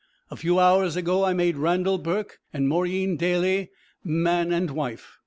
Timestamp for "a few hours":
0.31-0.95